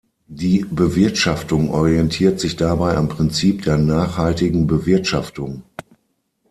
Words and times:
Die 0.31 0.65
Bewirtschaftung 0.67 1.69
orientiert 1.69 2.39
sich 2.39 2.55
dabei 2.55 2.95
am 2.97 3.07
Prinzip 3.07 3.61
der 3.61 3.77
nachhaltigen 3.77 4.65
Bewirtschaftung. 4.65 5.61